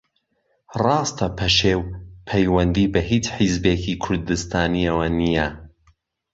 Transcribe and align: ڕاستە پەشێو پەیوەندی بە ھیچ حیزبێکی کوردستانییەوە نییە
ڕاستە 0.83 1.27
پەشێو 1.37 1.81
پەیوەندی 2.27 2.91
بە 2.93 3.01
ھیچ 3.09 3.25
حیزبێکی 3.37 3.99
کوردستانییەوە 4.03 5.07
نییە 5.19 5.47